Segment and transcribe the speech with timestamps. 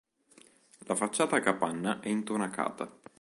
[0.87, 2.91] La facciata a capanna è intonacata.